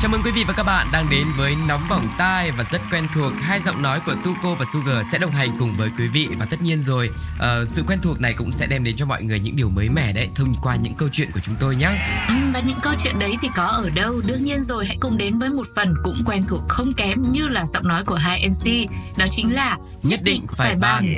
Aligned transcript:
Chào 0.00 0.10
mừng 0.10 0.22
quý 0.24 0.30
vị 0.30 0.44
và 0.44 0.54
các 0.56 0.62
bạn 0.62 0.86
đang 0.92 1.10
đến 1.10 1.26
với 1.36 1.56
Nóng 1.68 1.82
Bỏng 1.90 2.08
Tai 2.18 2.50
và 2.50 2.64
rất 2.70 2.80
quen 2.92 3.06
thuộc 3.14 3.32
hai 3.40 3.60
giọng 3.60 3.82
nói 3.82 4.00
của 4.06 4.14
Tuko 4.24 4.54
và 4.54 4.64
Sugar 4.72 5.06
sẽ 5.12 5.18
đồng 5.18 5.30
hành 5.30 5.56
cùng 5.58 5.76
với 5.76 5.90
quý 5.98 6.08
vị 6.08 6.28
và 6.38 6.46
tất 6.50 6.62
nhiên 6.62 6.82
rồi 6.82 7.10
uh, 7.34 7.68
sự 7.68 7.84
quen 7.86 7.98
thuộc 8.02 8.20
này 8.20 8.34
cũng 8.36 8.52
sẽ 8.52 8.66
đem 8.66 8.84
đến 8.84 8.96
cho 8.96 9.06
mọi 9.06 9.22
người 9.22 9.40
những 9.40 9.56
điều 9.56 9.68
mới 9.68 9.88
mẻ 9.88 10.12
đấy 10.12 10.28
thông 10.34 10.54
qua 10.62 10.76
những 10.76 10.94
câu 10.94 11.08
chuyện 11.12 11.30
của 11.34 11.40
chúng 11.46 11.54
tôi 11.60 11.76
nhé. 11.76 11.90
ừ, 12.28 12.34
Và 12.54 12.60
những 12.60 12.78
câu 12.82 12.92
chuyện 13.04 13.18
đấy 13.18 13.36
thì 13.42 13.48
có 13.56 13.64
ở 13.64 13.90
đâu? 13.94 14.20
Đương 14.26 14.44
nhiên 14.44 14.62
rồi 14.62 14.86
hãy 14.86 14.96
cùng 15.00 15.18
đến 15.18 15.38
với 15.38 15.50
một 15.50 15.66
phần 15.76 15.94
cũng 16.04 16.22
quen 16.26 16.42
thuộc 16.48 16.62
không 16.68 16.92
kém 16.92 17.22
như 17.32 17.48
là 17.48 17.66
giọng 17.66 17.88
nói 17.88 18.04
của 18.04 18.16
hai 18.16 18.48
MC 18.48 18.90
Đó 19.18 19.26
chính 19.30 19.54
là 19.54 19.76
Nhất 20.02 20.20
định 20.22 20.46
phải 20.56 20.74
ban. 20.74 21.14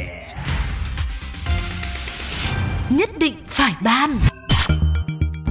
Nhất 2.90 3.10
định 3.18 3.34
phải 3.48 3.74
ban 3.80 4.18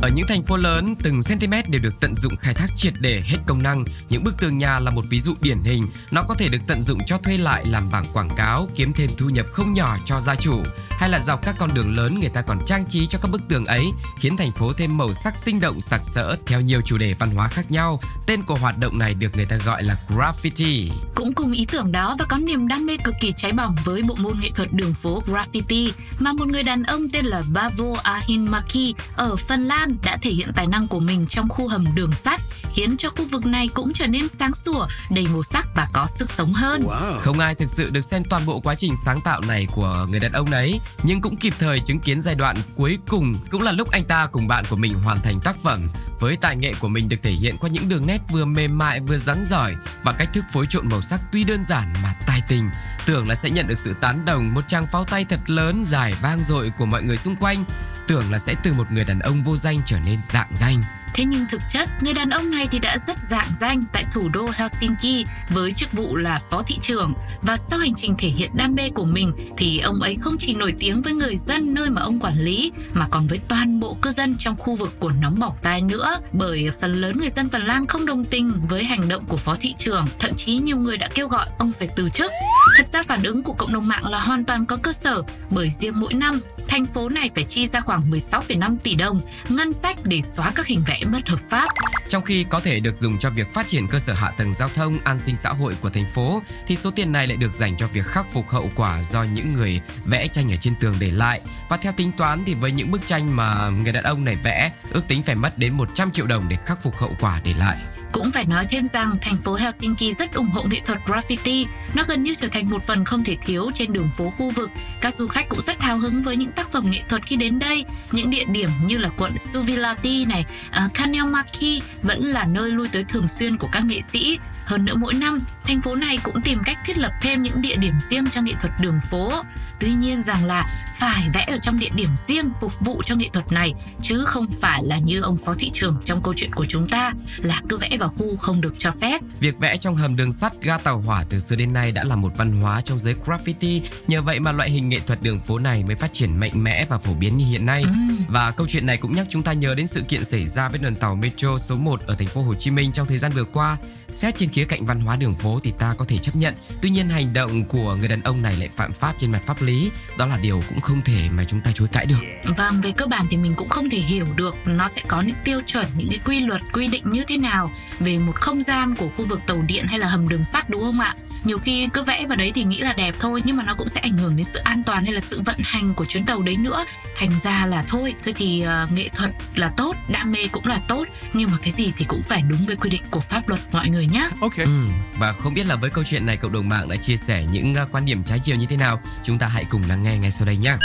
ở 0.02 0.10
những 0.10 0.28
thành 0.28 0.44
phố 0.44 0.58
lớn, 0.58 0.96
từng 1.04 1.20
cm 1.30 1.54
đều 1.68 1.82
được 1.82 1.94
tận 2.00 2.16
dụng 2.16 2.36
khai 2.36 2.54
thác 2.54 2.68
triệt 2.78 2.94
để 3.00 3.22
hết 3.26 3.38
công 3.46 3.64
năng. 3.64 3.86
Những 4.10 4.24
bức 4.24 4.38
tường 4.40 4.58
nhà 4.58 4.80
là 4.80 4.91
một 4.91 5.05
ví 5.10 5.20
dụ 5.20 5.34
điển 5.41 5.64
hình. 5.64 5.88
Nó 6.12 6.24
có 6.24 6.34
thể 6.34 6.48
được 6.50 6.62
tận 6.68 6.82
dụng 6.82 7.00
cho 7.05 7.18
thuê 7.18 7.38
lại 7.38 7.66
làm 7.66 7.91
bảng 7.91 8.04
quảng 8.14 8.30
cáo, 8.38 8.68
kiếm 8.76 8.94
thêm 8.94 9.10
thu 9.18 9.30
nhập 9.30 9.46
không 9.52 9.74
nhỏ 9.74 9.98
cho 10.05 10.20
gia 10.20 10.36
chủ. 10.36 10.64
Hay 10.90 11.10
là 11.10 11.20
dọc 11.20 11.46
các 11.46 11.55
con 11.57 11.70
đường 11.76 11.96
lớn 11.98 12.20
người 12.20 12.29
ta 12.29 12.41
còn 12.41 12.60
trang 12.66 12.85
trí 12.90 13.07
cho 13.07 13.20
các 13.22 13.32
bức 13.32 13.41
tường 13.49 13.66
ấy, 13.66 13.85
khiến 14.20 14.38
thành 14.38 14.52
phố 14.52 14.74
thêm 14.74 14.98
màu 14.98 15.13
sắc 15.13 15.38
sinh 15.38 15.60
động 15.60 15.82
sặc 15.82 16.02
sỡ 16.04 16.35
theo 16.46 16.62
nhiều 16.62 16.82
chủ 16.85 16.98
đề 16.98 17.13
văn 17.20 17.35
hóa 17.35 17.48
khác 17.48 17.72
nhau. 17.72 17.99
Tên 18.27 18.44
của 18.44 18.55
hoạt 18.55 18.77
động 18.77 18.98
này 18.98 19.13
được 19.13 19.35
người 19.35 19.46
ta 19.46 19.55
gọi 19.66 19.84
là 19.84 19.96
graffiti. 20.10 20.90
Cũng 21.16 21.34
cùng 21.34 21.52
ý 21.52 21.66
tưởng 21.72 21.91
đó 21.91 22.16
và 22.20 22.26
có 22.26 22.38
niềm 22.38 22.68
đam 22.68 22.85
mê 22.85 22.98
cực 22.98 23.16
kỳ 23.22 23.34
cháy 23.35 23.52
bỏng 23.52 23.76
với 23.85 24.04
bộ 24.04 24.16
môn 24.16 24.34
nghệ 24.40 24.49
thuật 24.55 24.74
đường 24.74 24.94
phố 24.94 25.24
graffiti 25.27 25.91
mà 26.20 26.34
một 26.34 26.48
người 26.48 26.63
đàn 26.63 26.84
ông 26.84 27.10
tên 27.13 27.26
là 27.26 27.41
Bavo 27.54 27.94
Ahinmaki 28.04 28.96
ở 29.16 29.35
Phần 29.35 29.66
Lan 29.66 29.91
đã 30.04 30.18
thể 30.22 30.32
hiện 30.32 30.50
tài 30.56 30.68
năng 30.68 30.88
của 30.88 31.00
mình 31.00 31.26
trong 31.30 31.50
khu 31.50 31.68
hầm 31.68 31.86
đường 31.96 32.12
sắt 32.12 32.42
khiến 32.74 32.98
cho 32.98 33.10
khu 33.10 33.26
vực 33.32 33.46
này 33.46 33.70
cũng 33.74 33.94
trở 33.94 34.08
nên 34.08 34.27
sáng 34.27 34.54
sủa, 34.54 34.88
đầy 35.10 35.27
màu 35.34 35.44
sắc 35.44 35.68
và 35.76 35.90
có 35.94 36.08
sức 36.20 36.30
sống 36.38 36.54
hơn. 36.54 36.82
Không 37.20 37.40
ai 37.40 37.55
thực 37.55 37.70
sự 37.70 37.90
được 37.91 38.02
xem 38.02 38.24
toàn 38.30 38.46
bộ 38.46 38.60
quá 38.60 38.76
trình 38.76 38.94
sáng 39.05 39.22
tạo 39.22 39.41
này 39.41 39.68
của 39.72 40.05
người 40.10 40.20
đàn 40.20 40.32
ông 40.32 40.50
đấy, 40.50 40.80
nhưng 41.04 41.22
cũng 41.22 41.38
kịp 41.38 41.54
thời 41.60 41.80
chứng 41.80 42.00
kiến 42.00 42.22
giai 42.22 42.36
đoạn 42.36 42.55
cuối 42.76 42.98
cùng 43.08 43.34
cũng 43.52 43.62
là 43.62 43.72
lúc 43.72 43.91
anh 43.91 44.05
ta 44.05 44.26
cùng 44.26 44.48
bạn 44.48 44.63
của 44.70 44.76
mình 44.76 44.94
hoàn 44.94 45.18
thành 45.18 45.40
tác 45.44 45.55
phẩm. 45.63 45.88
Với 46.20 46.36
tài 46.36 46.55
nghệ 46.55 46.74
của 46.80 46.88
mình 46.88 47.10
được 47.10 47.18
thể 47.24 47.32
hiện 47.32 47.55
qua 47.60 47.70
những 47.70 47.90
đường 47.90 48.08
nét 48.08 48.22
vừa 48.32 48.46
mềm 48.46 48.78
mại 48.78 49.00
vừa 49.00 49.18
rắn 49.18 49.46
giỏi 49.50 49.76
và 50.04 50.12
cách 50.12 50.30
thức 50.34 50.44
phối 50.54 50.66
trộn 50.70 50.90
màu 50.90 51.02
sắc 51.02 51.22
tuy 51.32 51.44
đơn 51.44 51.63
giản 51.70 51.94
mà 52.04 52.16
tài 52.28 52.41
tình. 52.48 52.70
Tưởng 53.06 53.28
là 53.28 53.35
sẽ 53.35 53.50
nhận 53.50 53.68
được 53.68 53.78
sự 53.78 53.94
tán 54.02 54.26
đồng 54.26 54.54
một 54.54 54.62
tràng 54.68 54.85
pháo 54.91 55.06
tay 55.06 55.26
thật 55.30 55.40
lớn 55.50 55.84
dài 55.85 56.13
vang 56.22 56.44
dội 56.44 56.72
của 56.78 56.85
mọi 56.85 57.04
người 57.04 57.18
xung 57.18 57.35
quanh. 57.35 57.66
Tưởng 58.08 58.32
là 58.32 58.40
sẽ 58.40 58.56
từ 58.63 58.74
một 58.74 58.91
người 58.91 59.04
đàn 59.04 59.20
ông 59.20 59.44
vô 59.44 59.58
danh 59.58 59.78
trở 59.85 59.98
nên 60.06 60.20
dạng 60.30 60.52
danh. 60.54 60.82
Thế 61.13 61.26
nhưng 61.26 61.45
thực 61.51 61.62
chất, 61.71 61.90
người 62.01 62.13
đàn 62.13 62.29
ông 62.29 62.51
này 62.51 62.67
thì 62.71 62.79
đã 62.79 62.98
rất 63.07 63.17
dạng 63.29 63.48
danh 63.59 63.81
tại 63.93 64.06
thủ 64.13 64.29
đô 64.34 64.45
Helsinki 64.53 65.28
với 65.50 65.72
chức 65.72 65.94
vụ 65.94 66.16
là 66.16 66.40
phó 66.50 66.63
thị 66.63 66.78
trưởng 66.81 67.13
và 67.41 67.57
sau 67.57 67.79
hành 67.79 67.94
trình 67.94 68.16
thể 68.17 68.29
hiện 68.29 68.51
đam 68.53 68.75
mê 68.75 68.90
của 68.90 69.06
mình 69.06 69.34
thì 69.57 69.79
ông 69.79 70.01
ấy 70.01 70.17
không 70.22 70.38
chỉ 70.38 70.53
nổi 70.53 70.73
tiếng 70.79 71.01
với 71.01 71.13
người 71.13 71.35
dân 71.38 71.73
nơi 71.73 71.89
mà 71.89 72.01
ông 72.01 72.19
quản 72.19 72.39
lý 72.39 72.72
mà 72.94 73.07
còn 73.12 73.28
với 73.28 73.39
toàn 73.47 73.79
bộ 73.79 73.97
cư 74.01 74.12
dân 74.12 74.35
trong 74.39 74.56
khu 74.56 74.75
vực 74.75 75.00
của 75.00 75.11
nóng 75.21 75.35
bỏng 75.39 75.53
tai 75.61 75.81
nữa 75.81 76.17
bởi 76.31 76.69
phần 76.81 76.91
lớn 76.91 77.16
người 77.19 77.29
dân 77.29 77.50
Phần 77.50 77.61
Lan 77.61 77.85
không 77.85 78.05
đồng 78.05 78.25
tình 78.25 78.51
với 78.69 78.83
hành 78.83 79.07
động 79.07 79.23
của 79.25 79.38
phó 79.38 79.55
thị 79.61 79.75
trưởng, 79.77 80.05
thậm 80.19 80.31
chí 80.38 80.57
nhiều 80.57 80.77
người 80.77 80.97
đã 80.97 81.09
kêu 81.13 81.27
gọi 81.27 81.47
ông 81.57 81.71
phải 81.79 81.89
từ 81.95 82.09
chức. 82.09 82.31
Thật 82.77 82.88
ra 82.94 83.03
phản 83.03 83.23
ứng 83.23 83.44
của 83.44 83.53
cộng 83.53 83.73
đồng 83.73 83.88
mạng 83.88 84.07
là 84.07 84.19
hoàn 84.19 84.44
toàn 84.44 84.66
có 84.66 84.77
cơ 84.81 84.94
sở 84.94 85.21
bởi 85.50 85.69
riêng 85.69 86.00
mỗi 86.00 86.13
năm 86.13 86.39
thành 86.71 86.85
phố 86.85 87.09
này 87.09 87.29
phải 87.35 87.43
chi 87.43 87.67
ra 87.67 87.79
khoảng 87.79 88.11
16,5 88.11 88.77
tỷ 88.83 88.95
đồng 88.95 89.21
ngân 89.49 89.73
sách 89.73 89.97
để 90.03 90.21
xóa 90.21 90.51
các 90.55 90.67
hình 90.67 90.83
vẽ 90.87 90.99
bất 91.11 91.29
hợp 91.29 91.39
pháp. 91.49 91.67
Trong 92.09 92.23
khi 92.23 92.43
có 92.43 92.59
thể 92.59 92.79
được 92.79 92.97
dùng 92.97 93.17
cho 93.17 93.29
việc 93.29 93.53
phát 93.53 93.67
triển 93.67 93.87
cơ 93.87 93.99
sở 93.99 94.13
hạ 94.13 94.33
tầng 94.37 94.53
giao 94.53 94.69
thông, 94.75 94.97
an 95.03 95.19
sinh 95.19 95.37
xã 95.37 95.49
hội 95.49 95.75
của 95.81 95.89
thành 95.89 96.05
phố, 96.13 96.41
thì 96.67 96.75
số 96.75 96.91
tiền 96.91 97.11
này 97.11 97.27
lại 97.27 97.37
được 97.37 97.53
dành 97.53 97.77
cho 97.77 97.87
việc 97.87 98.05
khắc 98.05 98.33
phục 98.33 98.49
hậu 98.49 98.71
quả 98.75 99.03
do 99.03 99.23
những 99.23 99.53
người 99.53 99.81
vẽ 100.05 100.27
tranh 100.27 100.51
ở 100.51 100.55
trên 100.55 100.73
tường 100.79 100.95
để 100.99 101.11
lại. 101.11 101.41
Và 101.69 101.77
theo 101.77 101.93
tính 101.93 102.11
toán 102.17 102.43
thì 102.45 102.53
với 102.53 102.71
những 102.71 102.91
bức 102.91 103.07
tranh 103.07 103.35
mà 103.35 103.69
người 103.69 103.93
đàn 103.93 104.03
ông 104.03 104.25
này 104.25 104.35
vẽ, 104.43 104.71
ước 104.91 105.07
tính 105.07 105.23
phải 105.23 105.35
mất 105.35 105.57
đến 105.57 105.73
100 105.73 106.11
triệu 106.11 106.27
đồng 106.27 106.43
để 106.49 106.57
khắc 106.65 106.83
phục 106.83 106.97
hậu 106.97 107.15
quả 107.19 107.41
để 107.43 107.53
lại. 107.53 107.77
Cũng 108.11 108.31
phải 108.31 108.45
nói 108.45 108.66
thêm 108.69 108.88
rằng 108.88 109.17
thành 109.22 109.38
phố 109.38 109.55
Helsinki 109.55 110.17
rất 110.19 110.33
ủng 110.33 110.49
hộ 110.49 110.63
nghệ 110.63 110.81
thuật 110.85 110.99
graffiti. 111.05 111.66
Nó 111.94 112.03
gần 112.07 112.23
như 112.23 112.35
trở 112.35 112.47
thành 112.47 112.69
một 112.69 112.88
phần 112.88 113.05
không 113.05 113.23
thể 113.23 113.38
thiếu 113.41 113.72
trên 113.75 113.94
đường 113.94 114.09
phố 114.17 114.33
khu 114.38 114.49
vực. 114.49 114.69
Các 115.01 115.13
du 115.13 115.27
khách 115.27 115.49
cũng 115.49 115.61
rất 115.61 115.81
hào 115.81 115.97
hứng 115.97 116.23
với 116.23 116.35
những 116.35 116.51
tác 116.51 116.71
phẩm 116.71 116.89
nghệ 116.89 117.03
thuật 117.09 117.25
khi 117.25 117.35
đến 117.35 117.59
đây. 117.59 117.85
Những 118.11 118.29
địa 118.29 118.45
điểm 118.47 118.69
như 118.85 118.97
là 118.97 119.09
quận 119.17 119.38
Suvilahti 119.38 120.25
này, 120.25 120.45
à, 120.71 120.85
uh, 120.85 120.94
Kanelmaki 120.94 121.81
vẫn 122.03 122.25
là 122.25 122.45
nơi 122.45 122.71
lui 122.71 122.88
tới 122.88 123.03
thường 123.03 123.27
xuyên 123.27 123.57
của 123.57 123.69
các 123.71 123.85
nghệ 123.85 124.01
sĩ. 124.13 124.39
Hơn 124.66 124.85
nữa 124.85 124.95
mỗi 124.95 125.13
năm, 125.13 125.39
thành 125.63 125.81
phố 125.81 125.95
này 125.95 126.17
cũng 126.23 126.41
tìm 126.41 126.59
cách 126.66 126.77
thiết 126.85 126.97
lập 126.97 127.11
thêm 127.21 127.44
những 127.44 127.61
địa 127.61 127.75
điểm 127.75 127.94
riêng 128.09 128.25
cho 128.33 128.41
nghệ 128.41 128.53
thuật 128.61 128.73
đường 128.81 129.00
phố. 129.11 129.31
Tuy 129.79 129.91
nhiên 129.91 130.21
rằng 130.21 130.45
là 130.45 130.63
phải 131.01 131.29
vẽ 131.34 131.45
ở 131.47 131.57
trong 131.62 131.79
địa 131.79 131.89
điểm 131.95 132.09
riêng 132.28 132.50
phục 132.62 132.72
vụ 132.79 133.01
cho 133.06 133.16
nghệ 133.16 133.29
thuật 133.34 133.51
này 133.51 133.73
chứ 134.01 134.25
không 134.25 134.45
phải 134.62 134.84
là 134.84 134.97
như 134.97 135.22
ông 135.22 135.38
phó 135.38 135.56
thị 135.59 135.72
trưởng 135.73 135.97
trong 136.06 136.23
câu 136.23 136.34
chuyện 136.38 136.51
của 136.53 136.66
chúng 136.69 136.88
ta 136.88 137.13
là 137.38 137.62
cứ 137.69 137.78
vẽ 137.78 137.97
vào 138.00 138.09
khu 138.09 138.38
không 138.38 138.62
được 138.62 138.75
cho 138.78 138.91
phép. 139.01 139.22
Việc 139.39 139.59
vẽ 139.59 139.78
trong 139.78 139.95
hầm 139.95 140.16
đường 140.16 140.34
sắt, 140.34 140.62
ga 140.62 140.78
tàu 140.78 141.01
hỏa 141.01 141.25
từ 141.29 141.39
xưa 141.39 141.56
đến 141.56 141.73
nay 141.73 141.91
đã 141.91 142.03
là 142.03 142.16
một 142.16 142.38
văn 142.38 142.62
hóa 142.62 142.81
trong 142.81 143.00
giới 143.00 143.16
graffiti. 143.25 143.81
Nhờ 144.07 144.22
vậy 144.22 144.39
mà 144.39 144.51
loại 144.51 144.72
hình 144.72 144.89
nghệ 144.89 145.00
thuật 145.00 145.22
đường 145.22 145.39
phố 145.39 145.59
này 145.59 145.84
mới 145.84 145.95
phát 145.95 146.13
triển 146.13 146.38
mạnh 146.38 146.63
mẽ 146.63 146.85
và 146.85 146.97
phổ 146.97 147.13
biến 147.13 147.38
như 147.38 147.45
hiện 147.45 147.66
nay. 147.66 147.83
Ừ. 147.83 147.89
Và 148.29 148.51
câu 148.51 148.68
chuyện 148.69 148.85
này 148.85 148.97
cũng 148.97 149.12
nhắc 149.12 149.28
chúng 149.29 149.41
ta 149.41 149.53
nhớ 149.53 149.75
đến 149.75 149.88
sự 149.88 150.01
kiện 150.01 150.25
xảy 150.25 150.45
ra 150.45 150.69
với 150.69 150.79
đoàn 150.79 150.95
tàu 150.95 151.16
metro 151.16 151.57
số 151.57 151.75
1 151.75 152.01
ở 152.07 152.16
thành 152.16 152.28
phố 152.28 152.41
Hồ 152.41 152.53
Chí 152.53 152.72
Minh 152.72 152.91
trong 152.91 153.07
thời 153.07 153.18
gian 153.18 153.31
vừa 153.31 153.45
qua. 153.45 153.78
Xét 154.13 154.38
trên 154.38 154.50
khía 154.50 154.66
cạnh 154.66 154.85
văn 154.85 155.00
hóa 155.00 155.16
đường 155.16 155.35
phố 155.35 155.59
thì 155.63 155.73
ta 155.79 155.94
có 155.97 156.06
thể 156.06 156.18
chấp 156.18 156.35
nhận. 156.35 156.53
Tuy 156.81 156.89
nhiên 156.89 157.09
hành 157.09 157.33
động 157.33 157.66
của 157.66 157.95
người 157.95 158.07
đàn 158.07 158.22
ông 158.22 158.41
này 158.41 158.56
lại 158.56 158.69
phạm 158.75 158.94
pháp 158.94 159.16
trên 159.19 159.31
mặt 159.31 159.41
pháp 159.45 159.62
lý. 159.62 159.91
Đó 160.18 160.25
là 160.25 160.38
điều 160.41 160.62
cũng 160.69 160.81
không 160.81 160.91
không 160.91 161.02
thể 161.02 161.29
mà 161.31 161.44
chúng 161.47 161.62
ta 161.62 161.72
chối 161.75 161.88
cãi 161.91 162.06
được. 162.06 162.19
Vâng, 162.57 162.81
về 162.81 162.91
cơ 162.91 163.06
bản 163.06 163.25
thì 163.29 163.38
mình 163.38 163.53
cũng 163.56 163.69
không 163.69 163.90
thể 163.90 163.97
hiểu 163.97 164.25
được 164.35 164.56
nó 164.66 164.88
sẽ 164.88 165.02
có 165.07 165.22
những 165.22 165.35
tiêu 165.44 165.62
chuẩn, 165.68 165.85
những 165.96 166.09
cái 166.09 166.19
quy 166.25 166.40
luật, 166.40 166.62
quy 166.74 166.88
định 166.88 167.03
như 167.06 167.24
thế 167.28 167.38
nào 167.38 167.72
về 168.00 168.18
một 168.18 168.35
không 168.35 168.63
gian 168.63 168.96
của 168.96 169.09
khu 169.18 169.25
vực 169.25 169.41
tàu 169.47 169.63
điện 169.68 169.85
hay 169.88 170.00
là 170.00 170.07
hầm 170.07 170.30
đường 170.30 170.44
sắt 170.44 170.69
đúng 170.69 170.81
không 170.81 171.00
ạ? 171.00 171.16
Nhiều 171.44 171.57
khi 171.57 171.90
cứ 171.94 172.03
vẽ 172.03 172.25
vào 172.28 172.35
đấy 172.35 172.52
thì 172.56 172.63
nghĩ 172.63 172.78
là 172.78 172.94
đẹp 172.94 173.16
thôi 173.19 173.41
nhưng 173.46 173.57
mà 173.57 173.63
nó 173.63 173.74
cũng 173.78 173.90
sẽ 173.90 174.02
ảnh 174.02 174.18
hưởng 174.18 174.35
đến 174.35 174.46
sự 174.53 174.59
an 174.59 174.84
toàn 174.85 175.03
hay 175.03 175.13
là 175.13 175.19
sự 175.19 175.41
vận 175.46 175.57
hành 175.63 175.94
của 175.94 176.06
chuyến 176.06 176.25
tàu 176.25 176.41
đấy 176.41 176.57
nữa. 176.57 176.85
Thành 177.16 177.31
ra 177.44 177.66
là 177.66 177.84
thôi, 177.88 178.16
thôi 178.25 178.34
thì 178.38 178.66
uh, 178.84 178.91
nghệ 178.91 179.09
thuật 179.09 179.31
là 179.56 179.72
tốt, 179.78 179.96
đam 180.09 180.31
mê 180.31 180.40
cũng 180.51 180.66
là 180.66 180.81
tốt 180.88 181.06
nhưng 181.34 181.51
mà 181.51 181.57
cái 181.62 181.72
gì 181.72 181.94
thì 181.97 182.06
cũng 182.06 182.22
phải 182.24 182.41
đúng 182.41 182.66
với 182.68 182.75
quy 182.75 182.90
định 182.90 183.03
của 183.12 183.19
pháp 183.19 183.50
luật 183.50 183.59
mọi 183.72 183.90
người 183.90 184.07
nhé. 184.07 184.30
Ok 184.41 184.57
Ừ, 184.57 184.88
và 185.19 185.34
không 185.34 185.53
biết 185.53 185.66
là 185.66 185.75
với 185.75 185.90
câu 185.90 186.03
chuyện 186.03 186.25
này 186.25 186.38
cộng 186.38 186.51
đồng 186.51 186.69
mạng 186.69 186.90
đã 186.90 186.96
chia 186.96 187.18
sẻ 187.18 187.46
những 187.51 187.74
uh, 187.84 187.91
quan 187.91 188.06
điểm 188.06 188.24
trái 188.24 188.40
chiều 188.44 188.56
như 188.56 188.66
thế 188.69 188.78
nào 188.78 189.01
Chúng 189.24 189.38
ta 189.38 189.47
hãy 189.47 189.66
cùng 189.69 189.81
lắng 189.90 190.03
nghe 190.03 190.18
ngay 190.18 190.31
sau 190.31 190.46
đây 190.46 190.57
nhé 190.57 190.75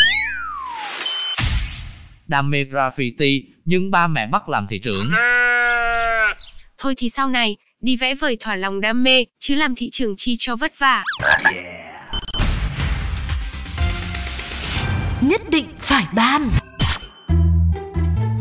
đam 2.28 2.50
mê 2.50 2.64
graffiti, 2.64 3.42
nhưng 3.64 3.90
ba 3.90 4.06
mẹ 4.06 4.26
bắt 4.26 4.48
làm 4.48 4.66
thị 4.66 4.78
trưởng. 4.78 5.10
Thôi 6.78 6.94
thì 6.98 7.08
sau 7.08 7.28
này, 7.28 7.56
đi 7.86 7.96
vẽ 7.96 8.14
vời 8.14 8.36
thỏa 8.40 8.56
lòng 8.56 8.80
đam 8.80 9.02
mê, 9.02 9.24
chứ 9.38 9.54
làm 9.54 9.74
thị 9.74 9.90
trường 9.92 10.16
chi 10.16 10.36
cho 10.38 10.56
vất 10.56 10.78
vả. 10.78 11.04
Nhất 15.20 15.40
định 15.50 15.66
phải 15.78 16.06
ban. 16.14 16.48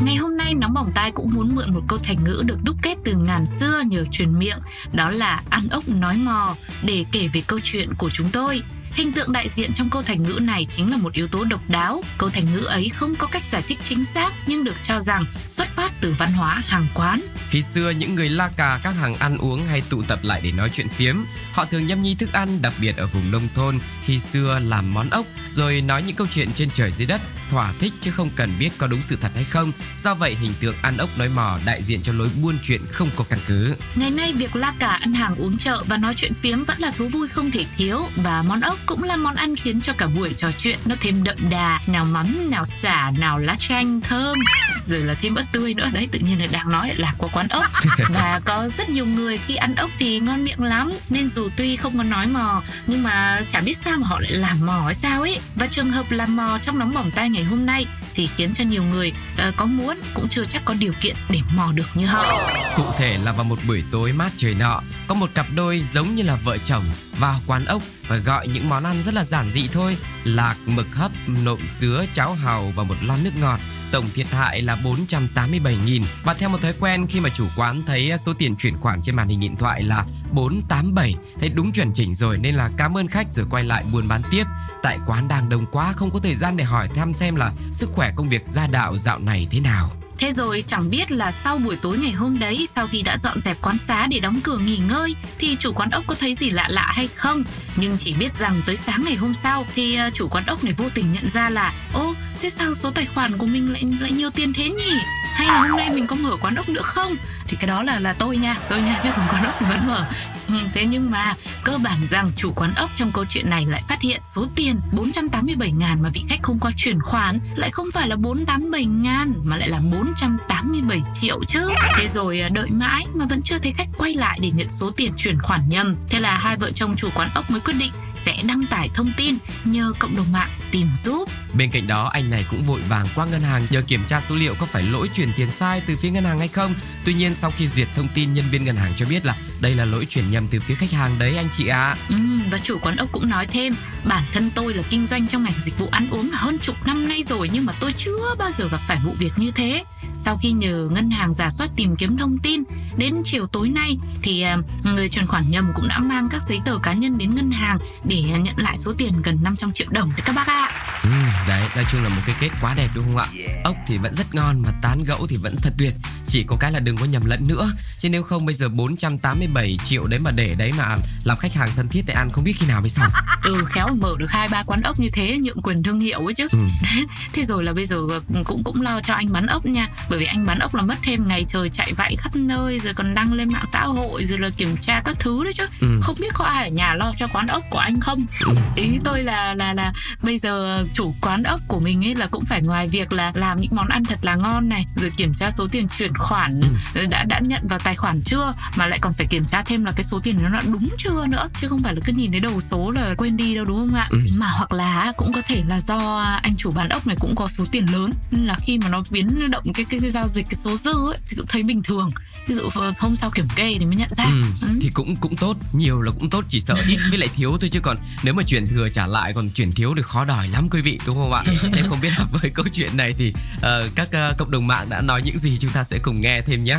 Ngày 0.05 0.15
hôm 0.15 0.37
nay 0.37 0.53
Nóng 0.53 0.73
Bỏng 0.73 0.91
Tai 0.95 1.11
cũng 1.11 1.29
muốn 1.33 1.55
mượn 1.55 1.73
một 1.73 1.81
câu 1.87 1.99
thành 2.03 2.23
ngữ 2.23 2.41
được 2.45 2.57
đúc 2.63 2.75
kết 2.81 2.97
từ 3.03 3.15
ngàn 3.15 3.45
xưa 3.59 3.81
nhờ 3.87 4.05
truyền 4.11 4.39
miệng, 4.39 4.59
đó 4.93 5.09
là 5.09 5.41
ăn 5.49 5.63
ốc 5.71 5.83
nói 5.87 6.17
mò, 6.17 6.55
để 6.83 7.05
kể 7.11 7.27
về 7.33 7.41
câu 7.47 7.59
chuyện 7.63 7.89
của 7.97 8.09
chúng 8.09 8.27
tôi. 8.33 8.61
Hình 8.95 9.13
tượng 9.13 9.31
đại 9.31 9.49
diện 9.49 9.73
trong 9.73 9.89
câu 9.89 10.01
thành 10.01 10.23
ngữ 10.23 10.39
này 10.41 10.65
chính 10.65 10.91
là 10.91 10.97
một 10.97 11.13
yếu 11.13 11.27
tố 11.27 11.43
độc 11.43 11.69
đáo. 11.69 12.03
Câu 12.17 12.29
thành 12.29 12.53
ngữ 12.53 12.59
ấy 12.59 12.89
không 12.89 13.15
có 13.15 13.27
cách 13.27 13.43
giải 13.51 13.61
thích 13.67 13.79
chính 13.83 14.03
xác 14.03 14.33
nhưng 14.47 14.63
được 14.63 14.75
cho 14.87 14.99
rằng 14.99 15.25
xuất 15.47 15.67
phát 15.75 15.91
từ 16.01 16.15
văn 16.19 16.31
hóa 16.31 16.61
hàng 16.65 16.87
quán. 16.95 17.21
Khi 17.49 17.61
xưa 17.61 17.89
những 17.89 18.15
người 18.15 18.29
La 18.29 18.49
Cà 18.57 18.79
các 18.83 18.91
hàng 18.91 19.15
ăn 19.15 19.37
uống 19.37 19.65
hay 19.65 19.81
tụ 19.89 20.01
tập 20.01 20.19
lại 20.23 20.41
để 20.41 20.51
nói 20.51 20.69
chuyện 20.73 20.89
phiếm, 20.89 21.15
họ 21.51 21.65
thường 21.65 21.87
nhâm 21.87 22.01
nhi 22.01 22.15
thức 22.15 22.33
ăn 22.33 22.61
đặc 22.61 22.73
biệt 22.81 22.97
ở 22.97 23.07
vùng 23.07 23.31
nông 23.31 23.47
thôn 23.55 23.79
khi 24.01 24.19
xưa 24.19 24.59
làm 24.59 24.93
món 24.93 25.09
ốc 25.09 25.25
rồi 25.49 25.81
nói 25.81 26.03
những 26.03 26.15
câu 26.15 26.27
chuyện 26.31 26.51
trên 26.51 26.69
trời 26.73 26.91
dưới 26.91 27.07
đất, 27.07 27.21
thỏa 27.49 27.73
thích 27.79 27.93
chứ 28.01 28.11
không 28.11 28.29
cần 28.35 28.59
biết 28.59 28.69
có 28.77 28.87
đúng 28.87 29.03
sự 29.03 29.17
thật 29.21 29.31
hay 29.35 29.43
không. 29.43 29.71
Do 29.97 30.15
vậy 30.15 30.35
hình 30.35 30.53
tượng 30.59 30.75
ăn 30.81 30.97
ốc 30.97 31.09
nói 31.17 31.29
mò 31.29 31.59
đại 31.65 31.83
diện 31.83 32.01
cho 32.01 32.13
lối 32.13 32.29
buôn 32.41 32.57
chuyện 32.63 32.81
không 32.91 33.09
có 33.15 33.25
căn 33.29 33.39
cứ. 33.47 33.75
Ngày 33.95 34.11
nay 34.11 34.33
việc 34.33 34.55
la 34.55 34.73
cả 34.79 34.87
ăn 34.87 35.13
hàng 35.13 35.35
uống 35.35 35.57
chợ 35.57 35.83
và 35.87 35.97
nói 35.97 36.13
chuyện 36.17 36.33
phiếm 36.33 36.65
vẫn 36.65 36.79
là 36.79 36.91
thú 36.91 37.07
vui 37.07 37.27
không 37.27 37.51
thể 37.51 37.65
thiếu 37.77 38.01
và 38.15 38.41
món 38.41 38.61
ốc 38.61 38.77
cũng 38.85 39.03
là 39.03 39.15
món 39.15 39.35
ăn 39.35 39.55
khiến 39.55 39.81
cho 39.81 39.93
cả 39.93 40.07
buổi 40.07 40.33
trò 40.33 40.51
chuyện 40.57 40.79
nó 40.85 40.95
thêm 41.01 41.23
đậm 41.23 41.37
đà, 41.49 41.79
nào 41.87 42.05
mắm, 42.05 42.49
nào 42.49 42.65
xả, 42.65 43.11
nào 43.19 43.39
lá 43.39 43.55
chanh 43.59 44.01
thơm, 44.01 44.37
rồi 44.85 44.99
là 44.99 45.13
thêm 45.13 45.35
ớt 45.35 45.45
tươi 45.51 45.73
nữa. 45.73 45.89
Đấy 45.93 46.07
tự 46.11 46.19
nhiên 46.19 46.41
là 46.41 46.47
đang 46.51 46.71
nói 46.71 46.93
là 46.97 47.13
của 47.17 47.29
quán 47.33 47.47
ốc. 47.47 47.65
Và 48.09 48.41
có 48.45 48.69
rất 48.77 48.89
nhiều 48.89 49.05
người 49.05 49.37
khi 49.37 49.55
ăn 49.55 49.75
ốc 49.75 49.89
thì 49.99 50.19
ngon 50.19 50.43
miệng 50.43 50.63
lắm. 50.63 50.93
Nên 51.09 51.29
dù 51.29 51.49
tuy 51.57 51.75
không 51.75 51.97
có 51.97 52.03
nói 52.03 52.27
mò 52.27 52.63
nhưng 52.87 53.03
mà 53.03 53.41
chả 53.51 53.61
biết 53.61 53.77
sao 53.85 53.97
mà 53.97 54.07
họ 54.07 54.19
lại 54.19 54.31
làm 54.31 54.65
mò 54.65 54.81
hay 54.85 54.95
sao 54.95 55.21
ấy. 55.21 55.39
Và 55.55 55.67
trường 55.67 55.91
hợp 55.91 56.11
làm 56.11 56.35
mò 56.35 56.59
trong 56.65 56.79
nóng 56.79 56.93
bỏng 56.93 57.11
tay 57.11 57.29
ngày 57.29 57.43
hôm 57.43 57.65
nay 57.65 57.85
thì 58.13 58.27
khiến 58.27 58.53
cho 58.53 58.63
nhiều 58.63 58.83
người 58.83 59.13
uh, 59.47 59.55
có 59.57 59.65
muốn 59.65 59.97
cũng 60.13 60.27
chưa 60.29 60.45
chắc 60.45 60.61
có 60.65 60.75
điều 60.79 60.93
kiện 61.01 61.15
để 61.29 61.39
mò 61.55 61.71
được 61.75 61.87
như 61.93 62.05
họ. 62.05 62.51
Cụ 62.75 62.83
thể 62.97 63.17
là 63.23 63.31
vào 63.31 63.43
một 63.43 63.59
buổi 63.67 63.83
tối 63.91 64.13
mát 64.13 64.31
trời 64.37 64.53
nọ, 64.53 64.81
có 65.07 65.15
một 65.15 65.29
cặp 65.33 65.45
đôi 65.55 65.85
giống 65.93 66.15
như 66.15 66.23
là 66.23 66.35
vợ 66.35 66.57
chồng 66.57 66.85
vào 67.19 67.41
quán 67.47 67.65
ốc 67.65 67.81
và 68.07 68.15
gọi 68.15 68.47
những 68.47 68.69
món 68.69 68.83
ăn 68.83 69.03
rất 69.03 69.13
là 69.13 69.23
giản 69.23 69.51
dị 69.51 69.67
thôi, 69.67 69.97
lạc, 70.23 70.55
mực 70.65 70.95
hấp, 70.95 71.11
nộm 71.43 71.67
sứa, 71.67 72.05
cháo 72.13 72.33
hàu 72.33 72.73
và 72.75 72.83
một 72.83 72.95
lon 73.01 73.23
nước 73.23 73.35
ngọt. 73.39 73.59
Tổng 73.95 74.09
thiệt 74.13 74.27
hại 74.27 74.61
là 74.61 74.75
487.000 74.75 76.03
Và 76.23 76.33
theo 76.33 76.49
một 76.49 76.61
thói 76.61 76.73
quen 76.79 77.07
khi 77.07 77.19
mà 77.19 77.29
chủ 77.29 77.47
quán 77.55 77.83
thấy 77.87 78.11
số 78.19 78.33
tiền 78.33 78.55
chuyển 78.55 78.77
khoản 78.77 79.01
trên 79.01 79.15
màn 79.15 79.27
hình 79.27 79.39
điện 79.39 79.55
thoại 79.55 79.83
là 79.83 80.05
487 80.31 81.15
Thấy 81.39 81.49
đúng 81.49 81.71
chuẩn 81.71 81.93
chỉnh 81.93 82.15
rồi 82.15 82.37
nên 82.37 82.55
là 82.55 82.69
cảm 82.77 82.97
ơn 82.97 83.07
khách 83.07 83.33
rồi 83.33 83.45
quay 83.49 83.63
lại 83.63 83.83
buôn 83.93 84.07
bán 84.07 84.21
tiếp. 84.31 84.43
Tại 84.83 84.99
quán 85.05 85.27
đang 85.27 85.49
đông 85.49 85.65
quá, 85.71 85.93
không 85.93 86.11
có 86.11 86.19
thời 86.19 86.35
gian 86.35 86.57
để 86.57 86.63
hỏi 86.63 86.89
thăm 86.95 87.13
xem 87.13 87.35
là 87.35 87.51
sức 87.73 87.89
khỏe 87.93 88.13
công 88.15 88.29
việc 88.29 88.47
gia 88.47 88.67
đạo 88.67 88.97
dạo 88.97 89.19
này 89.19 89.47
thế 89.51 89.59
nào. 89.59 89.91
Thế 90.17 90.31
rồi 90.31 90.63
chẳng 90.67 90.89
biết 90.89 91.11
là 91.11 91.31
sau 91.31 91.57
buổi 91.57 91.75
tối 91.81 91.97
ngày 91.97 92.11
hôm 92.11 92.39
đấy, 92.39 92.67
sau 92.75 92.87
khi 92.87 93.01
đã 93.01 93.17
dọn 93.23 93.39
dẹp 93.39 93.57
quán 93.61 93.77
xá 93.87 94.07
để 94.07 94.19
đóng 94.19 94.39
cửa 94.43 94.57
nghỉ 94.57 94.77
ngơi, 94.77 95.15
thì 95.39 95.57
chủ 95.59 95.71
quán 95.73 95.89
ốc 95.89 96.03
có 96.07 96.15
thấy 96.19 96.35
gì 96.35 96.49
lạ 96.49 96.67
lạ 96.69 96.91
hay 96.95 97.07
không? 97.07 97.43
Nhưng 97.75 97.97
chỉ 97.97 98.13
biết 98.13 98.33
rằng 98.39 98.61
tới 98.65 98.75
sáng 98.77 99.03
ngày 99.05 99.15
hôm 99.15 99.33
sau 99.33 99.65
thì 99.75 99.95
ờ, 99.95 100.09
chủ 100.13 100.27
quán 100.27 100.45
ốc 100.45 100.63
này 100.63 100.73
vô 100.77 100.85
tình 100.93 101.11
nhận 101.11 101.29
ra 101.29 101.49
là 101.49 101.73
Ô, 101.93 102.13
thế 102.41 102.49
sao 102.49 102.75
số 102.75 102.91
tài 102.91 103.05
khoản 103.05 103.37
của 103.37 103.45
mình 103.45 103.73
lại 103.73 103.83
lại 104.01 104.11
nhiều 104.11 104.29
tiền 104.29 104.53
thế 104.53 104.69
nhỉ? 104.69 104.91
Hay 105.35 105.47
là 105.47 105.61
hôm 105.61 105.77
nay 105.77 105.89
mình 105.89 106.07
có 106.07 106.15
mở 106.15 106.35
quán 106.41 106.55
ốc 106.55 106.69
nữa 106.69 106.81
không? 106.83 107.15
Thì 107.47 107.57
cái 107.59 107.67
đó 107.67 107.83
là 107.83 107.99
là 107.99 108.13
tôi 108.13 108.37
nha, 108.37 108.55
tôi 108.69 108.81
nha 108.81 108.99
chứ 109.03 109.09
còn 109.15 109.27
quán 109.31 109.45
ốc 109.45 109.55
thì 109.59 109.65
vẫn 109.69 109.87
mở. 109.87 110.05
Ừ, 110.47 110.55
thế 110.73 110.85
nhưng 110.85 111.11
mà 111.11 111.33
cơ 111.63 111.77
bản 111.83 112.07
rằng 112.11 112.31
chủ 112.37 112.51
quán 112.55 112.71
ốc 112.75 112.89
trong 112.97 113.11
câu 113.11 113.25
chuyện 113.29 113.49
này 113.49 113.65
lại 113.65 113.83
phát 113.89 114.01
hiện 114.01 114.21
số 114.35 114.45
tiền 114.55 114.79
487 114.93 115.71
ngàn 115.71 116.01
mà 116.01 116.09
vị 116.13 116.23
khách 116.29 116.43
không 116.43 116.59
qua 116.59 116.71
chuyển 116.77 117.01
khoản 117.01 117.39
lại 117.55 117.71
không 117.71 117.87
phải 117.93 118.07
là 118.07 118.15
487 118.15 118.85
ngàn 118.85 119.33
mà 119.43 119.57
lại 119.57 119.69
là 119.69 119.79
487 119.91 121.01
triệu 121.21 121.43
chứ. 121.47 121.69
Thế 121.97 122.07
rồi 122.07 122.41
à, 122.41 122.49
đợi 122.49 122.69
mãi 122.69 123.05
mà 123.13 123.25
vẫn 123.29 123.41
chưa 123.41 123.59
thấy 123.59 123.71
khách 123.71 123.87
quay 123.97 124.13
lại 124.13 124.39
để 124.41 124.51
nhận 124.51 124.67
số 124.69 124.91
tiền 124.91 125.11
chuyển 125.17 125.37
khoản 125.41 125.61
nhầm. 125.69 125.95
Thế 126.09 126.19
là 126.19 126.37
hai 126.37 126.57
vợ 126.57 126.71
chồng 126.75 126.95
chủ 126.97 127.09
quán 127.15 127.29
ốc 127.35 127.51
mới 127.51 127.59
quyết 127.59 127.73
định 127.79 127.91
sẽ 128.25 128.37
đăng 128.47 128.65
tải 128.69 128.89
thông 128.93 129.11
tin 129.17 129.35
nhờ 129.63 129.91
cộng 129.99 130.15
đồng 130.15 130.31
mạng 130.31 130.49
tìm 130.71 130.87
giúp. 131.03 131.29
Bên 131.53 131.71
cạnh 131.71 131.87
đó, 131.87 132.09
anh 132.13 132.29
này 132.29 132.45
cũng 132.49 132.63
vội 132.63 132.81
vàng 132.81 133.07
qua 133.15 133.25
ngân 133.25 133.41
hàng 133.41 133.65
nhờ 133.69 133.81
kiểm 133.81 134.05
tra 134.07 134.21
số 134.21 134.35
liệu 134.35 134.55
có 134.59 134.65
phải 134.65 134.83
lỗi 134.83 135.09
chuyển 135.15 135.33
tiền 135.37 135.51
sai 135.51 135.81
từ 135.87 135.95
phía 135.97 136.09
ngân 136.09 136.25
hàng 136.25 136.39
hay 136.39 136.47
không. 136.47 136.73
Tuy 137.05 137.13
nhiên 137.13 137.35
sau 137.35 137.51
khi 137.51 137.67
duyệt 137.67 137.87
thông 137.95 138.07
tin, 138.15 138.33
nhân 138.33 138.45
viên 138.51 138.65
ngân 138.65 138.75
hàng 138.75 138.93
cho 138.97 139.05
biết 139.05 139.25
là 139.25 139.37
đây 139.61 139.75
là 139.75 139.85
lỗi 139.85 140.05
chuyển 140.05 140.31
nhầm 140.31 140.47
từ 140.47 140.59
phía 140.59 140.75
khách 140.75 140.91
hàng 140.91 141.19
đấy 141.19 141.37
anh 141.37 141.49
chị 141.57 141.67
ạ. 141.67 141.77
À. 141.77 141.95
Ừ, 142.09 142.15
và 142.51 142.59
chủ 142.63 142.77
quán 142.81 142.95
ốc 142.95 143.09
cũng 143.11 143.29
nói 143.29 143.45
thêm, 143.45 143.75
bản 144.03 144.23
thân 144.33 144.49
tôi 144.55 144.73
là 144.73 144.83
kinh 144.89 145.05
doanh 145.05 145.27
trong 145.27 145.43
ngành 145.43 145.53
dịch 145.65 145.79
vụ 145.79 145.87
ăn 145.91 146.09
uống 146.09 146.29
hơn 146.33 146.57
chục 146.61 146.75
năm 146.85 147.07
nay 147.07 147.23
rồi 147.29 147.49
nhưng 147.53 147.65
mà 147.65 147.73
tôi 147.79 147.93
chưa 147.93 148.35
bao 148.37 148.51
giờ 148.51 148.67
gặp 148.71 148.79
phải 148.87 148.97
vụ 149.05 149.11
việc 149.19 149.31
như 149.37 149.51
thế. 149.51 149.83
Sau 150.25 150.37
khi 150.37 150.51
nhờ 150.51 150.89
ngân 150.91 151.09
hàng 151.09 151.33
giả 151.33 151.49
soát 151.49 151.69
tìm 151.75 151.95
kiếm 151.95 152.17
thông 152.17 152.37
tin, 152.37 152.63
đến 152.97 153.15
chiều 153.23 153.47
tối 153.47 153.69
nay 153.69 153.97
thì 154.21 154.41
à, 154.41 154.57
người 154.83 155.09
chuyển 155.09 155.27
khoản 155.27 155.43
nhầm 155.49 155.71
cũng 155.75 155.87
đã 155.87 155.99
mang 155.99 156.27
các 156.31 156.41
giấy 156.49 156.59
tờ 156.65 156.77
cá 156.83 156.93
nhân 156.93 157.17
đến 157.17 157.35
ngân 157.35 157.51
hàng 157.51 157.77
để 158.03 158.21
nhận 158.21 158.57
lại 158.57 158.77
số 158.77 158.93
tiền 158.97 159.21
gần 159.23 159.39
500 159.43 159.71
triệu 159.71 159.87
đồng 159.89 160.09
đấy 160.09 160.21
các 160.25 160.35
bác 160.35 160.47
ạ. 160.47 160.71
Ừ, 161.03 161.09
đấy, 161.47 161.63
nói 161.75 161.85
chung 161.91 162.03
là 162.03 162.09
một 162.09 162.21
cái 162.25 162.35
kết 162.39 162.49
quá 162.61 162.73
đẹp 162.77 162.87
đúng 162.95 163.05
không 163.05 163.17
ạ? 163.17 163.27
Ốc 163.63 163.75
thì 163.87 163.97
vẫn 163.97 164.13
rất 164.13 164.35
ngon 164.35 164.61
mà 164.65 164.71
tán 164.81 164.97
gẫu 165.03 165.27
thì 165.27 165.37
vẫn 165.37 165.55
thật 165.61 165.73
tuyệt. 165.77 165.93
Chỉ 166.27 166.43
có 166.47 166.55
cái 166.59 166.71
là 166.71 166.79
đừng 166.79 166.97
có 166.97 167.05
nhầm 167.05 167.21
lẫn 167.25 167.39
nữa. 167.47 167.71
Chứ 167.99 168.09
nếu 168.09 168.23
không 168.23 168.45
bây 168.45 168.55
giờ 168.55 168.69
487 168.69 169.77
triệu 169.85 170.07
đấy 170.07 170.19
mà 170.19 170.31
để 170.31 170.55
đấy 170.57 170.71
mà 170.77 170.97
làm 171.23 171.37
khách 171.37 171.53
hàng 171.53 171.69
thân 171.75 171.87
thiết 171.87 172.01
để 172.05 172.13
ăn 172.13 172.31
không 172.31 172.43
biết 172.43 172.53
khi 172.59 172.67
nào 172.67 172.81
mới 172.81 172.89
xong. 172.89 173.07
Ừ, 173.43 173.63
khéo 173.65 173.87
mở 174.01 174.13
được 174.17 174.29
hai 174.29 174.47
ba 174.51 174.63
quán 174.63 174.81
ốc 174.81 174.99
như 174.99 175.09
thế 175.13 175.37
nhượng 175.37 175.61
quyền 175.61 175.83
thương 175.83 175.99
hiệu 175.99 176.19
ấy 176.19 176.33
chứ. 176.33 176.47
Ừ. 176.51 176.59
thế 177.33 177.43
rồi 177.43 177.63
là 177.63 177.73
bây 177.73 177.85
giờ 177.85 177.97
cũng 178.43 178.63
cũng 178.63 178.81
lo 178.81 179.01
cho 179.01 179.13
anh 179.13 179.27
bán 179.31 179.45
ốc 179.45 179.65
nha. 179.65 179.87
Bởi 180.09 180.19
vì 180.19 180.25
anh 180.25 180.45
bán 180.45 180.59
ốc 180.59 180.75
là 180.75 180.81
mất 180.81 180.95
thêm 181.03 181.25
ngày 181.27 181.45
trời 181.49 181.69
chạy 181.69 181.93
vạy 181.93 182.15
khắp 182.15 182.35
nơi 182.35 182.79
rồi 182.79 182.93
còn 182.93 183.13
đăng 183.13 183.33
lên 183.33 183.49
mạng 183.53 183.65
xã 183.73 183.83
hội 183.83 184.25
rồi 184.25 184.39
là 184.39 184.49
kiểm 184.57 184.77
tra 184.81 185.01
các 185.05 185.15
thứ 185.19 185.43
đấy 185.43 185.53
chứ. 185.57 185.65
Ừ. 185.81 185.87
Không 186.01 186.15
biết 186.19 186.33
có 186.33 186.45
ai 186.45 186.63
ở 186.63 186.69
nhà 186.69 186.93
lo 186.93 187.13
cho 187.17 187.27
quán 187.27 187.47
ốc 187.47 187.63
của 187.69 187.79
anh 187.79 187.99
không? 187.99 188.25
Ừ. 188.45 188.53
Ý 188.75 188.89
tôi 189.03 189.23
là 189.23 189.53
là 189.53 189.73
là 189.73 189.93
bây 190.21 190.37
giờ 190.37 190.83
chủ 190.93 191.15
quán 191.21 191.43
ốc 191.43 191.59
của 191.67 191.79
mình 191.79 192.05
ấy 192.05 192.15
là 192.15 192.27
cũng 192.27 192.45
phải 192.45 192.61
ngoài 192.61 192.87
việc 192.87 193.13
là 193.13 193.31
làm 193.35 193.61
những 193.61 193.75
món 193.75 193.87
ăn 193.87 194.03
thật 194.03 194.19
là 194.21 194.35
ngon 194.35 194.69
này 194.69 194.85
rồi 194.95 195.11
kiểm 195.17 195.33
tra 195.33 195.51
số 195.51 195.67
tiền 195.71 195.87
chuyển 195.97 196.13
khoản 196.17 196.51
Ừ. 196.93 197.05
đã 197.05 197.23
đã 197.23 197.39
nhận 197.39 197.67
vào 197.67 197.79
tài 197.79 197.95
khoản 197.95 198.21
chưa 198.25 198.53
mà 198.77 198.87
lại 198.87 198.99
còn 199.01 199.13
phải 199.13 199.27
kiểm 199.29 199.45
tra 199.45 199.63
thêm 199.65 199.85
là 199.85 199.91
cái 199.95 200.03
số 200.03 200.19
tiền 200.23 200.37
nó 200.41 200.49
đã 200.49 200.61
đúng 200.71 200.87
chưa 200.97 201.25
nữa 201.27 201.49
chứ 201.61 201.67
không 201.67 201.83
phải 201.83 201.95
là 201.95 202.01
cứ 202.05 202.13
nhìn 202.13 202.31
thấy 202.31 202.39
đầu 202.39 202.61
số 202.61 202.91
là 202.91 203.13
quên 203.17 203.37
đi 203.37 203.55
đâu 203.55 203.65
đúng 203.65 203.77
không 203.77 203.93
ạ 203.95 204.07
Ừ. 204.11 204.17
mà 204.37 204.47
hoặc 204.47 204.71
là 204.73 205.11
cũng 205.17 205.33
có 205.33 205.41
thể 205.47 205.63
là 205.67 205.79
do 205.81 206.23
anh 206.43 206.55
chủ 206.57 206.71
bán 206.71 206.89
ốc 206.89 207.07
này 207.07 207.15
cũng 207.19 207.35
có 207.35 207.47
số 207.47 207.65
tiền 207.71 207.85
lớn 207.93 208.11
nên 208.31 208.45
là 208.45 208.55
khi 208.61 208.77
mà 208.77 208.89
nó 208.89 209.03
biến 209.09 209.51
động 209.51 209.63
cái 209.73 209.85
cái, 209.89 209.99
cái 209.99 210.09
giao 210.09 210.27
dịch 210.27 210.45
cái 210.49 210.55
số 210.63 210.77
dư 210.77 210.91
ấy 210.91 211.17
thì 211.29 211.35
cũng 211.37 211.45
thấy 211.49 211.63
bình 211.63 211.81
thường 211.83 212.11
ví 212.47 212.53
dụ 212.55 212.69
hôm 212.99 213.15
sau 213.15 213.29
kiểm 213.35 213.47
kê 213.55 213.75
thì 213.79 213.85
mới 213.85 213.95
nhận 213.95 214.09
ra 214.17 214.23
Ừ, 214.25 214.41
Ừ. 214.61 214.67
thì 214.81 214.89
cũng 214.93 215.15
cũng 215.15 215.35
tốt 215.37 215.57
nhiều 215.73 216.01
là 216.01 216.11
cũng 216.19 216.29
tốt 216.29 216.43
chỉ 216.49 216.61
sợ 216.61 216.75
ít 216.87 216.97
với 217.09 217.17
lại 217.17 217.29
thiếu 217.35 217.57
thôi 217.61 217.69
chứ 217.73 217.79
còn 217.79 217.97
nếu 218.23 218.33
mà 218.33 218.43
chuyển 218.43 218.67
thừa 218.67 218.89
trả 218.89 219.07
lại 219.07 219.33
còn 219.35 219.49
chuyển 219.49 219.71
thiếu 219.71 219.93
thì 219.97 220.01
khó 220.05 220.25
đòi 220.25 220.47
lắm 220.47 220.67
quý 220.71 220.81
vị 220.81 220.99
đúng 221.05 221.15
không 221.15 221.33
ạ 221.33 221.43
em 221.77 221.85
không 221.89 222.01
biết 222.01 222.09
là 222.17 222.25
với 222.31 222.51
câu 222.55 222.65
chuyện 222.73 222.97
này 222.97 223.13
thì 223.17 223.33
ờ, 223.61 223.89
các 223.95 224.09
ờ, 224.11 224.33
cộng 224.37 224.51
đồng 224.51 224.67
mạng 224.67 224.87
đã 224.89 225.01
nói 225.01 225.21
những 225.25 225.39
gì 225.39 225.57
chúng 225.61 225.71
ta 225.71 225.83
sẽ 225.83 225.99
cùng 226.03 226.21
nghe 226.21 226.41
thêm 226.41 226.63
nhé 226.63 226.77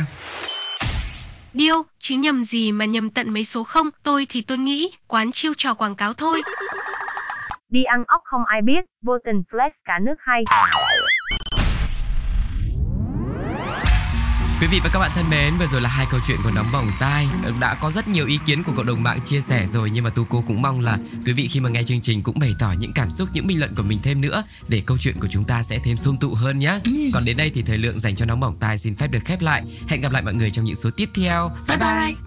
Điêu, 1.53 1.83
chứ 1.99 2.15
nhầm 2.15 2.43
gì 2.43 2.71
mà 2.71 2.85
nhầm 2.85 3.09
tận 3.09 3.29
mấy 3.33 3.43
số 3.45 3.63
không, 3.63 3.89
tôi 4.03 4.25
thì 4.29 4.41
tôi 4.41 4.57
nghĩ, 4.57 4.91
quán 5.07 5.31
chiêu 5.31 5.53
trò 5.57 5.73
quảng 5.73 5.95
cáo 5.95 6.13
thôi. 6.13 6.41
Đi 7.69 7.83
ăn 7.83 8.03
ốc 8.07 8.21
không 8.25 8.41
ai 8.45 8.61
biết, 8.65 8.85
vô 9.05 9.13
tình 9.25 9.41
flex 9.51 9.69
cả 9.85 9.93
nước 10.05 10.15
hay. 10.19 10.43
Quý 14.61 14.67
vị 14.71 14.79
và 14.83 14.89
các 14.93 14.99
bạn 14.99 15.11
thân 15.15 15.29
mến, 15.29 15.53
vừa 15.59 15.67
rồi 15.67 15.81
là 15.81 15.89
hai 15.89 16.05
câu 16.11 16.19
chuyện 16.27 16.37
của 16.43 16.51
nóng 16.51 16.71
bỏng 16.71 16.91
tai 16.99 17.27
đã 17.59 17.73
có 17.73 17.91
rất 17.91 18.07
nhiều 18.07 18.27
ý 18.27 18.39
kiến 18.45 18.63
của 18.63 18.71
cộng 18.77 18.85
đồng 18.85 19.03
mạng 19.03 19.19
chia 19.25 19.41
sẻ 19.41 19.67
rồi 19.69 19.89
nhưng 19.89 20.03
mà 20.03 20.09
tu 20.09 20.25
cô 20.29 20.43
cũng 20.47 20.61
mong 20.61 20.79
là 20.79 20.97
quý 21.25 21.33
vị 21.33 21.47
khi 21.47 21.59
mà 21.59 21.69
nghe 21.69 21.83
chương 21.83 22.01
trình 22.01 22.23
cũng 22.23 22.39
bày 22.39 22.55
tỏ 22.59 22.73
những 22.79 22.93
cảm 22.93 23.11
xúc, 23.11 23.29
những 23.33 23.47
bình 23.47 23.59
luận 23.59 23.75
của 23.75 23.83
mình 23.83 23.99
thêm 24.03 24.21
nữa 24.21 24.43
để 24.67 24.83
câu 24.85 24.97
chuyện 24.97 25.15
của 25.19 25.27
chúng 25.31 25.43
ta 25.43 25.63
sẽ 25.63 25.79
thêm 25.83 25.97
sum 25.97 26.17
tụ 26.17 26.33
hơn 26.33 26.59
nhé. 26.59 26.79
Ừ. 26.83 26.91
Còn 27.13 27.25
đến 27.25 27.37
đây 27.37 27.51
thì 27.55 27.61
thời 27.61 27.77
lượng 27.77 27.99
dành 27.99 28.15
cho 28.15 28.25
nóng 28.25 28.39
bỏng 28.39 28.57
tai 28.59 28.77
xin 28.77 28.95
phép 28.95 29.07
được 29.11 29.25
khép 29.25 29.41
lại. 29.41 29.63
Hẹn 29.87 30.01
gặp 30.01 30.11
lại 30.11 30.21
mọi 30.21 30.33
người 30.33 30.51
trong 30.51 30.65
những 30.65 30.75
số 30.75 30.89
tiếp 30.97 31.09
theo. 31.15 31.51
bye 31.67 31.77
bye 31.77 32.26